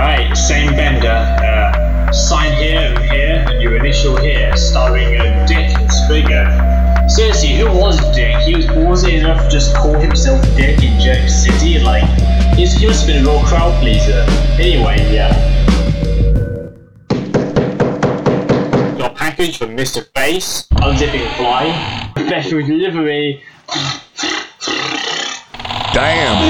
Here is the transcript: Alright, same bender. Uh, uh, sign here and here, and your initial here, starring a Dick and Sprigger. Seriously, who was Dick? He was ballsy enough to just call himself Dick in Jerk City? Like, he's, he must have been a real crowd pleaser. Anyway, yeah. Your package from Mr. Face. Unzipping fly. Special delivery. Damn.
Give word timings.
Alright, 0.00 0.34
same 0.34 0.70
bender. 0.70 1.08
Uh, 1.08 1.76
uh, 2.08 2.10
sign 2.10 2.54
here 2.54 2.80
and 2.80 2.98
here, 3.12 3.44
and 3.46 3.60
your 3.60 3.76
initial 3.76 4.16
here, 4.16 4.56
starring 4.56 5.20
a 5.20 5.46
Dick 5.46 5.76
and 5.76 5.90
Sprigger. 5.90 7.10
Seriously, 7.10 7.58
who 7.58 7.66
was 7.66 8.00
Dick? 8.14 8.34
He 8.38 8.56
was 8.56 8.64
ballsy 8.64 9.18
enough 9.18 9.44
to 9.44 9.50
just 9.50 9.76
call 9.76 9.92
himself 9.92 10.42
Dick 10.56 10.82
in 10.82 10.98
Jerk 10.98 11.28
City? 11.28 11.80
Like, 11.80 12.04
he's, 12.54 12.72
he 12.72 12.86
must 12.86 13.00
have 13.00 13.08
been 13.08 13.26
a 13.26 13.30
real 13.30 13.44
crowd 13.44 13.78
pleaser. 13.82 14.24
Anyway, 14.58 14.96
yeah. 15.12 15.36
Your 18.96 19.10
package 19.10 19.58
from 19.58 19.76
Mr. 19.76 20.08
Face. 20.14 20.66
Unzipping 20.76 21.28
fly. 21.36 22.10
Special 22.16 22.62
delivery. 22.62 23.42
Damn. 25.92 26.49